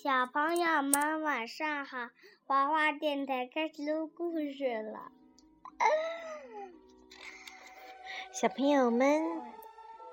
[0.00, 2.10] 小朋友们晚上好，
[2.46, 5.10] 花花电台开始录故事了。
[8.32, 9.42] 小朋友们，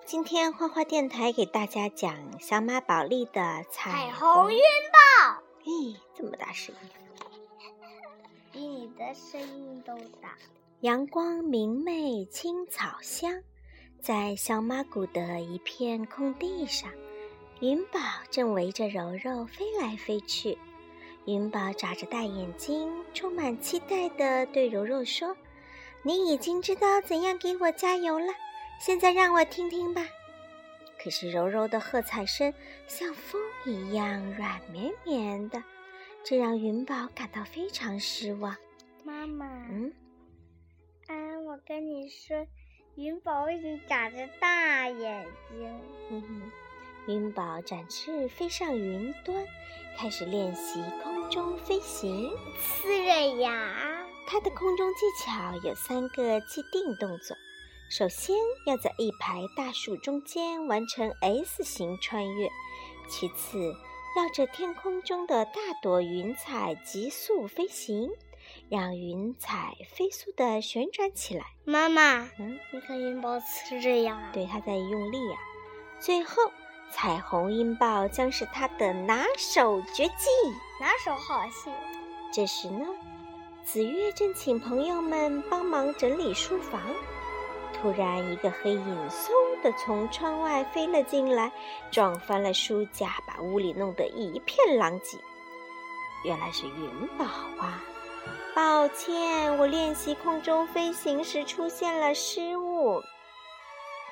[0.03, 4.51] 今天花花电台给大家讲小马宝莉的彩虹虹。
[4.51, 4.59] 云
[4.91, 6.89] 豹，咦，这么大声音！
[8.51, 10.35] 比你的声音都大。
[10.79, 13.43] 阳光明媚，青草香，
[14.01, 16.91] 在小马谷的一片空地上，
[17.61, 20.57] 云宝正围着柔柔飞来飞去。
[21.25, 25.35] 云宝眨着大眼睛，充满期待地对柔柔说
[26.03, 28.27] ：“你已经知道怎样给我加油了，
[28.79, 30.05] 现在让我听听吧。”
[31.01, 32.53] 可是柔柔的喝彩声
[32.87, 35.63] 像风一样软绵绵的，
[36.23, 38.55] 这让云宝感到非常失望。
[39.03, 39.93] 妈妈，嗯。
[41.07, 41.15] 啊，
[41.47, 42.45] 我跟你说，
[42.95, 45.79] 云宝为什么长着大眼睛？
[46.09, 46.51] 嗯哼，
[47.07, 49.45] 云宝展翅飞上云端，
[49.97, 52.31] 开始练习空中飞行。
[52.59, 54.05] 呲着牙。
[54.27, 57.37] 它的空中技巧有三个既定动作：
[57.91, 62.47] 首先要在一排大树中间完成 S 型穿越；
[63.07, 63.59] 其次，
[64.15, 68.09] 绕着天空中的大朵云彩急速飞行。
[68.69, 71.45] 让云彩飞速地旋转起来。
[71.65, 75.37] 妈妈，嗯，你看云宝呲着牙，对，它在用力啊。
[75.99, 76.51] 最后，
[76.95, 80.29] 彩虹音爆将是他的拿手绝技，
[80.79, 81.69] 拿手好戏。
[82.31, 82.87] 这时呢，
[83.65, 86.81] 紫月正请朋友们帮忙整理书房，
[87.73, 91.51] 突然一个黑影嗖的从窗外飞了进来，
[91.91, 95.17] 撞翻了书架，把屋里弄得一片狼藉。
[96.23, 97.25] 原来是云宝
[97.59, 97.83] 啊！
[98.55, 103.03] 抱歉，我练习空中飞行时出现了失误。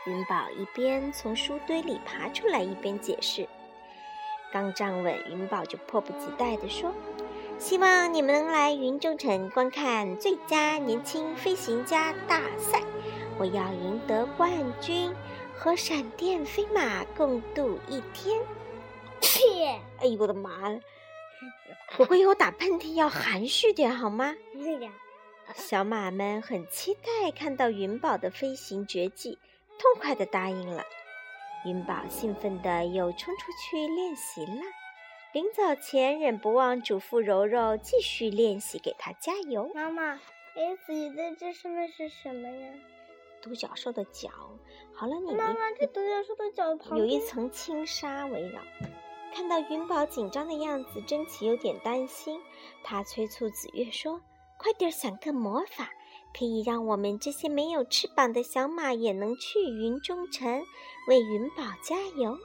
[0.05, 3.47] 云宝一边从书堆里爬出来，一边解释。
[4.51, 6.93] 刚站稳，云宝就迫不及待地说
[7.57, 12.81] ：“希望你们能来云中城观看最佳年轻飞行家大赛，
[13.37, 14.51] 我要赢得冠
[14.81, 15.15] 军，
[15.55, 18.41] 和闪电飞马共度一天。”
[19.21, 19.79] 切！
[20.01, 20.77] 哎呦我的妈！
[21.95, 24.35] 不过我打喷嚏要含蓄点好吗？
[25.55, 29.37] 小马们很期待看到云宝的飞行绝技，
[29.83, 30.85] 痛快地答应了。
[31.65, 34.61] 云宝兴奋地又冲出去练习了。
[35.33, 39.69] 临走前，忍不忘嘱咐柔柔继续练习，给他加油。
[39.75, 40.21] 妈妈
[40.55, 42.71] ，S 的这上面是什么呀？
[43.41, 44.29] 独角兽的角。
[44.95, 48.61] 好了，你妈妈，这独角兽的角旁有一层轻纱围绕。
[49.33, 52.39] 看到云宝紧张的样子，珍奇有点担心。
[52.83, 54.21] 他催促紫月说
[54.57, 55.89] ：“快点想个魔法，
[56.37, 60.63] 可以让我们这些没有翅膀的小马也能去云中城，
[61.07, 62.37] 为云宝加油。”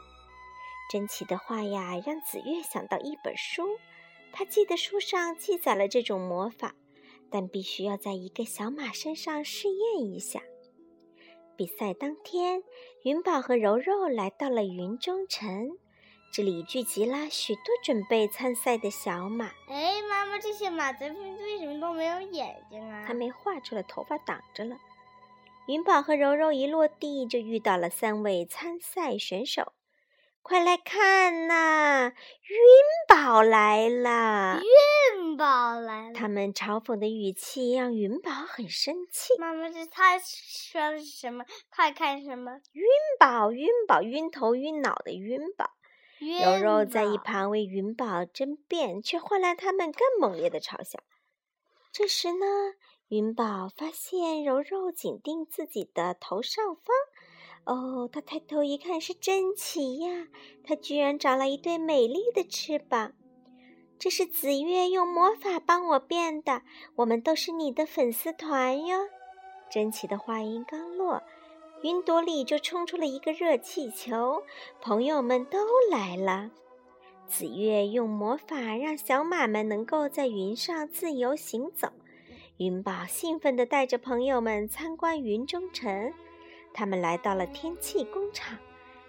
[0.90, 3.64] 珍奇的话呀，让紫月想到一本书。
[4.32, 6.74] 他记得书上记载了这种魔法，
[7.30, 10.42] 但必须要在一个小马身上试验一下。
[11.56, 12.62] 比赛当天，
[13.04, 15.78] 云宝和柔柔来到了云中城。
[16.38, 19.46] 这里聚集了许多准备参赛的小马。
[19.66, 23.04] 哎，妈妈，这些马咱们为什么都没有眼睛啊？
[23.08, 24.76] 还没画出来，头发挡着了。
[25.66, 29.72] 云宝和柔柔一落地就遇到了三位参赛选手，
[30.40, 32.12] 快来看呐！
[32.44, 32.56] 云
[33.08, 34.60] 宝来了！
[35.16, 36.14] 云宝来了！
[36.14, 39.36] 他们嘲讽的语气让云宝很生气。
[39.40, 41.44] 妈妈，这他说的是什么？
[41.68, 42.60] 快看什么？
[42.70, 42.84] 云
[43.18, 45.72] 宝，云宝，晕头晕脑的云宝。
[46.18, 50.98] 柔柔在一旁为云宝争辩，却换来他们更猛烈的嘲笑。
[51.92, 52.46] 这时呢，
[53.08, 56.84] 云宝发现柔柔紧盯自己的头上方。
[57.64, 60.28] 哦，他抬头一看，是珍奇呀！
[60.64, 63.12] 他居然长了一对美丽的翅膀。
[63.98, 66.62] 这是紫月用魔法帮我变的。
[66.96, 68.98] 我们都是你的粉丝团哟。
[69.70, 71.22] 珍奇的话音刚落。
[71.82, 74.42] 云朵里就冲出了一个热气球，
[74.80, 75.58] 朋友们都
[75.92, 76.50] 来了。
[77.28, 81.92] 紫月用魔法让小马们能够在云上自由行走。
[82.56, 86.12] 云宝兴奋地带着朋友们参观云中城。
[86.74, 88.58] 他们来到了天气工厂，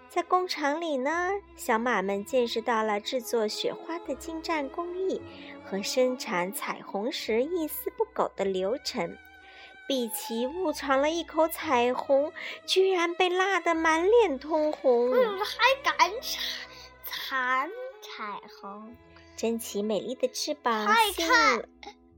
[0.08, 5.20] 在工厂里呢，小马们见识到了制作雪花的精湛工艺
[5.64, 9.16] 和生产彩虹时一丝不苟的流程。
[9.90, 12.32] 碧琪误尝了一口彩虹，
[12.64, 15.10] 居然被辣得满脸通红。
[15.10, 17.68] 嗯还敢馋
[18.00, 18.96] 彩虹？
[19.36, 21.68] 珍奇美丽的翅膀，快看，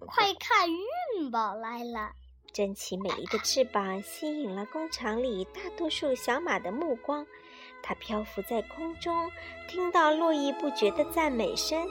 [0.01, 2.11] 快看，运宝来了！
[2.53, 7.27] 珍奇美丽的翅膀吸引了工厂里大多数小马的目光。
[7.83, 9.33] 它漂浮在空中，
[9.67, 11.89] 听到络绎不绝的赞美声。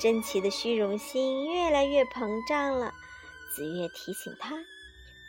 [0.00, 2.92] 珍奇的虚荣心越来越膨胀了。
[3.54, 4.56] 紫月提醒他：“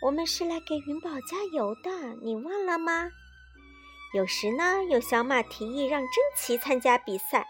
[0.02, 3.12] 我们是来给云宝加油的，你忘了吗？”
[4.14, 7.48] 有时呢，有小马提议让珍奇参加比赛，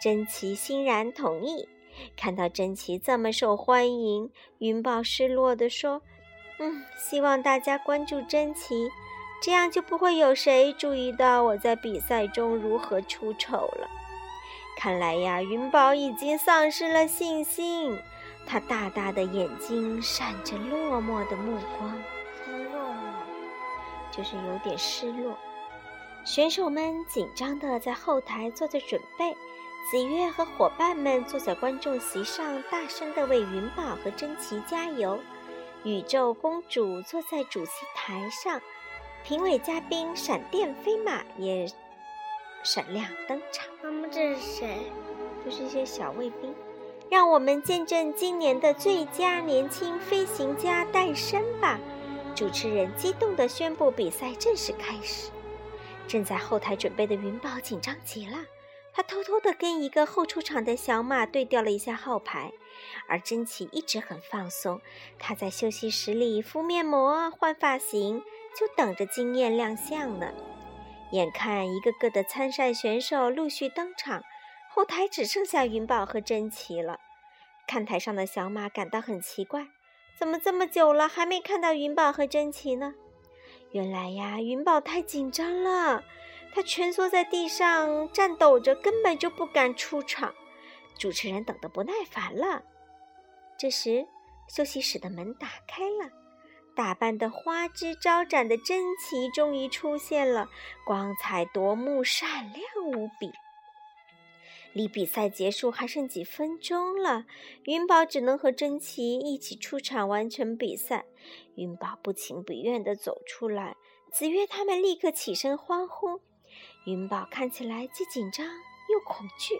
[0.00, 1.68] 珍奇欣然同意。
[2.16, 6.02] 看到珍奇这么受欢迎，云宝失落地说。
[6.58, 8.90] 嗯，希望大家关注珍奇，
[9.42, 13.88] 这样就不会有谁注意到我在比赛中如何出丑了。
[14.78, 17.98] 看来呀，云宝已经丧失了信心，
[18.46, 21.92] 他大大的眼睛闪着落寞的目光。
[22.72, 25.36] 落寞，就是有点失落。
[26.24, 29.36] 选手们紧张的在后台做着准备，
[29.90, 35.18] 子月和伙伴们坐在观众席上，大声的为云宝和珍奇加油。
[35.84, 38.60] 宇宙公主坐在主席台上，
[39.22, 41.66] 评委嘉宾闪电飞马也
[42.64, 43.66] 闪亮登场。
[43.82, 44.90] 妈妈，这是谁？
[45.44, 46.52] 就是一些小卫兵。
[47.08, 51.78] 让我们见证今年的最佳年轻飞行家诞生吧！
[52.34, 55.30] 主持人激动地宣布，比赛正式开始。
[56.08, 58.38] 正在后台准备的云宝紧张极了。
[58.92, 62.52] 他偷偷地跟一个后出场的小马对调了一下号牌，
[63.06, 64.80] 而珍奇一直很放松。
[65.18, 68.22] 他在休息室里敷面膜、换发型，
[68.58, 70.32] 就等着惊艳亮相呢。
[71.12, 74.24] 眼看一个个的参赛选手陆续登场，
[74.76, 77.00] 后台只剩下云宝和珍奇了。
[77.66, 79.68] 看台上的小马感到很奇怪，
[80.18, 82.94] 怎么这么久了还没看到云宝和珍奇呢？
[83.72, 86.04] 原来呀，云宝太紧张了。
[86.52, 90.34] 他蜷缩在地上，颤抖着，根本就不敢出场。
[90.98, 92.62] 主持人等得不耐烦了。
[93.56, 94.06] 这时，
[94.46, 96.10] 休息室的门打开了，
[96.74, 100.50] 打扮得花枝招展的珍奇终于出现了，
[100.84, 102.62] 光彩夺目，闪亮
[102.92, 103.32] 无比。
[104.76, 107.24] 离比赛结束还剩几分钟了，
[107.64, 111.06] 云宝只能和珍奇一起出场完成比赛。
[111.54, 113.74] 云宝不情不愿地走出来，
[114.12, 116.20] 子月他们立刻起身欢呼。
[116.84, 119.58] 云宝看起来既紧张又恐惧，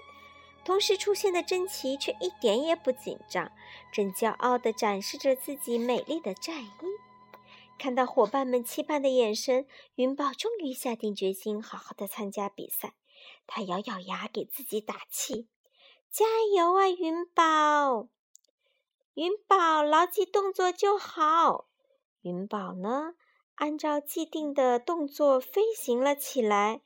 [0.67, 3.51] 同时出现的珍奇却一点也不紧张，
[3.91, 6.69] 正骄傲地展示着自己美丽的战衣。
[7.79, 12.93] 看到伙伴们期盼的眼神，云宝终于下定决心好好的参加比赛。
[13.47, 15.49] 他咬咬牙给自己打气
[16.11, 16.25] ：“加
[16.57, 18.09] 油啊，云宝！
[19.15, 21.69] 云宝，牢记动作就好。”
[22.23, 23.15] 云宝呢，
[23.55, 26.81] 按照既定的动作飞行了起来。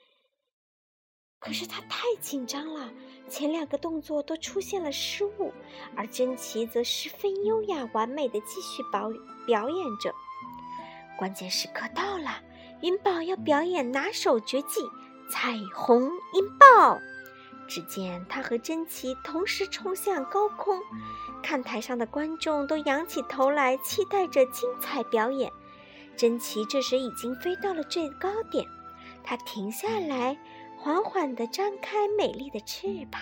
[1.38, 2.92] 可是他太紧张了，
[3.28, 5.52] 前两个动作都出现了失误，
[5.96, 9.10] 而珍奇则十分优雅完美的继续表
[9.46, 10.14] 表演着。
[11.18, 12.42] 关键时刻到了，
[12.82, 14.80] 云宝要表演拿手绝技——
[15.30, 17.00] 彩虹音爆。
[17.66, 20.78] 只见他和珍奇同时冲向高空，
[21.42, 25.50] 看台上的观众都仰起头来，期待着精彩表演。
[26.16, 28.66] 珍奇这时已经飞到了最高点，
[29.22, 30.36] 他停下来。
[30.82, 33.20] 缓缓地张开美丽的翅膀，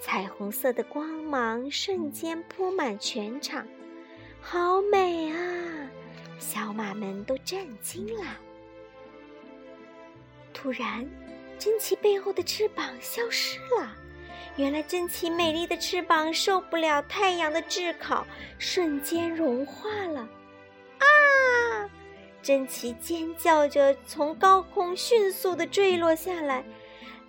[0.00, 3.66] 彩虹色的光芒瞬间铺满全场，
[4.40, 5.36] 好美啊！
[6.38, 8.24] 小马们都震惊了。
[10.60, 11.08] 突然，
[11.56, 13.94] 珍奇背后的翅膀消失了。
[14.56, 18.26] 原来，珍奇美丽的翅膀受不了太阳的炙烤，
[18.58, 20.28] 瞬间融化了。
[20.98, 21.88] 啊！
[22.42, 26.64] 珍奇尖叫着从高空迅速地坠落下来。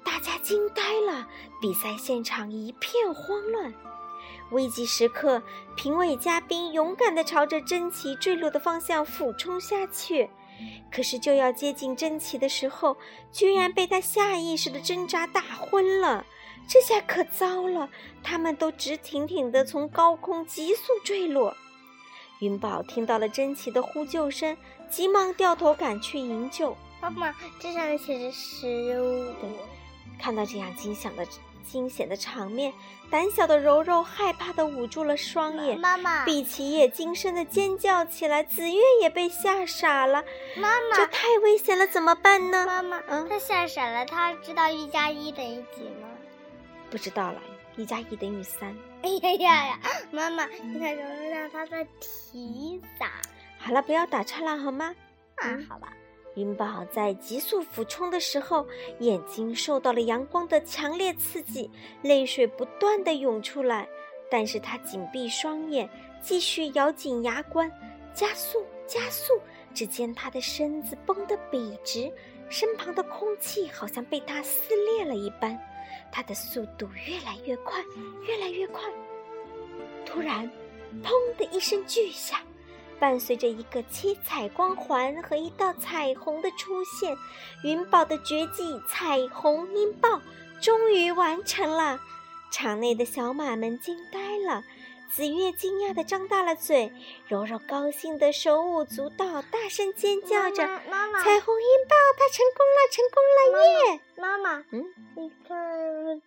[0.04, 1.28] 大家惊呆了，
[1.62, 3.72] 比赛现场一片慌乱。
[4.50, 5.40] 危急时刻，
[5.76, 10.28] 评委嘉宾勇敢地朝着珍奇坠落的方向俯冲下去，
[10.92, 12.98] 可是就要接近珍奇的时候，
[13.32, 16.26] 居然被他下意识的挣扎打昏了。
[16.68, 17.90] 这下可糟了，
[18.22, 21.56] 他们都直挺挺地从高空急速坠落。
[22.42, 24.56] 云宝听到了珍奇的呼救声，
[24.90, 26.76] 急忙掉头赶去营救。
[27.02, 29.34] 妈妈，这上面写着失误。
[30.20, 31.26] 看到这样惊险的
[31.64, 32.74] 惊险的场面，
[33.10, 35.80] 胆小的柔柔害怕的捂住了双眼。
[35.80, 40.24] 妈妈，碧琪也惊声的尖叫起来，紫月也被吓傻了。
[40.56, 42.66] 妈妈，这太危险了，怎么办呢？
[42.66, 46.08] 妈妈，嗯，他吓傻了，他知道一加一等于几吗？
[46.90, 47.42] 不知道了，
[47.76, 48.76] 一加一等于三。
[49.02, 49.80] 哎呀呀呀！
[50.12, 53.12] 妈妈，你看柔柔让他在提咋？
[53.58, 54.94] 好了，不要打岔了，好吗？
[55.44, 55.94] 嗯，好吧。
[56.40, 58.66] 云宝在急速俯冲的时候，
[59.00, 61.70] 眼睛受到了阳光的强烈刺激，
[62.02, 63.88] 泪水不断地涌出来。
[64.32, 65.90] 但是他紧闭双眼，
[66.22, 67.70] 继续咬紧牙关，
[68.14, 69.34] 加速，加速！
[69.74, 72.12] 只见他的身子绷得笔直，
[72.50, 75.60] 身旁的空气好像被他撕裂了一般。
[76.12, 77.84] 他的速度越来越快，
[78.26, 78.82] 越来越快。
[80.06, 80.50] 突然，
[81.04, 82.40] 砰的一声巨响，
[83.00, 87.18] 伴随着一个七彩光环和一道彩虹的出现，
[87.64, 90.22] 云宝的绝技彩虹音爆
[90.62, 92.00] 终于完成了。
[92.52, 94.64] 场内的小马们惊呆了。
[95.12, 96.94] 紫月惊讶的张大了嘴，
[97.28, 106.22] 柔柔高兴地手舞足蹈，大声尖叫着：“妈妈，彩虹音爆，它成功了，成功了耶！”妈妈，嗯，你看，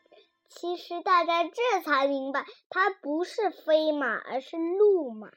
[0.49, 5.29] 其实大家这才明白，它不是飞马，而是鹿马。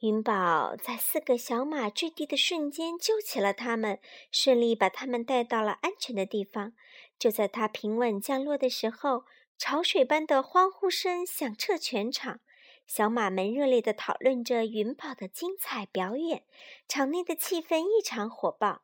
[0.00, 6.72] 云宝在四个小马坠地的瞬间救起了他们，顺利把他们带到了安全的地方。
[7.18, 9.24] 就在他平稳降落的时候。
[9.62, 12.40] 潮水般的欢呼声响彻全场，
[12.86, 16.44] 小马们热烈地讨论着云宝的精彩表演，
[16.88, 18.80] 场内的气氛异常火爆。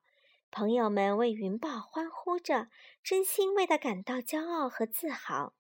[0.51, 2.69] 朋友们为云宝欢呼着，
[3.03, 5.55] 真心为他感到骄傲和自豪。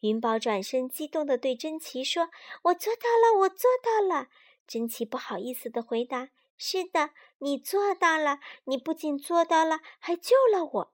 [0.00, 2.30] 云宝转身激动地对珍奇说
[2.64, 4.28] ：“我做到了，我做到了。”
[4.66, 10.92] 珍奇不好意思的回答：“是的，你做到了，你不仅做到了，还救了我。”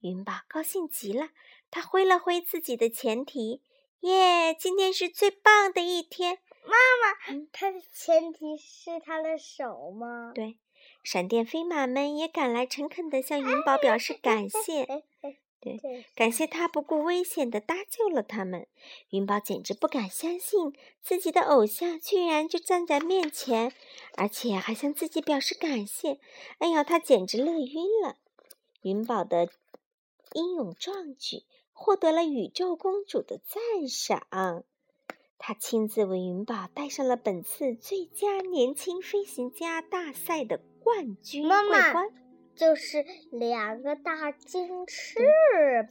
[0.00, 1.30] 云宝高兴极了。
[1.70, 3.60] 他挥了挥自己的前蹄，
[4.00, 4.54] 耶！
[4.54, 6.38] 今天是最棒的一天。
[6.64, 10.30] 妈妈，他的前蹄是他的手吗？
[10.34, 10.58] 对，
[11.02, 15.04] 闪电飞马们也赶来，诚恳地向云宝表示感 谢。
[15.64, 18.66] 对，感谢他不顾危险的搭救了他们。
[19.10, 23.72] 云宝简直不敢相信，自己的偶像居然就站在面前，
[24.16, 26.18] 而且还向自己表示感谢。
[26.58, 28.16] 哎呀，他简直乐晕了。
[28.82, 29.48] 云宝的
[30.34, 31.44] 英勇壮举。
[31.76, 34.62] 获得了宇宙公主的赞赏，
[35.38, 41.50] 他亲自为云宝戴上了本次最佳年轻飞行家大赛的冠军桂
[41.92, 42.10] 冠，
[42.56, 45.18] 就是两个大金翅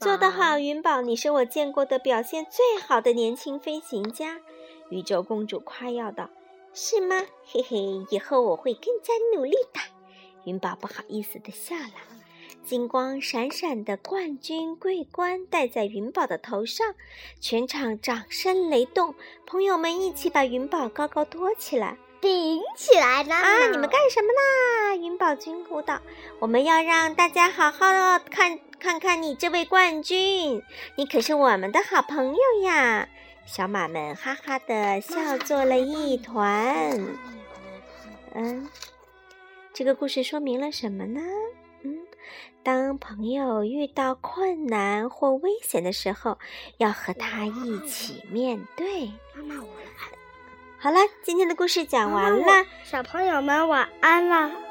[0.00, 4.40] 做得好，云宝，你是我见过的表现最好的年轻飞行家。
[4.90, 6.30] 宇宙公主夸耀道
[6.72, 7.22] ：“是吗？
[7.44, 9.80] 嘿嘿，以后我会更加努力的。”
[10.44, 11.94] 云宝不好意思的笑了。
[12.64, 16.94] 金光闪闪的冠军桂冠戴在云宝的头上，
[17.38, 19.14] 全场掌声雷动，
[19.46, 23.68] 朋友们一起把云宝高高托起来，顶起来了啊！
[23.70, 24.96] 你们干什么呢？
[24.96, 26.00] 云宝君呼道
[26.40, 30.62] ：“我们要让大家好好的看看看你这位冠军，
[30.96, 33.10] 你可是我们的好朋友呀！”
[33.44, 36.98] 小马们哈哈的笑作了一团。
[38.32, 38.70] 嗯，
[39.74, 41.20] 这个故事说明了什么呢？
[41.82, 41.98] 嗯
[42.62, 46.38] 当朋友遇到困难或危险的时候，
[46.78, 49.08] 要和他一起面对。
[49.34, 50.23] 妈妈，我来。
[50.84, 54.63] 好了，今天的故事讲完了，小朋友们晚安了。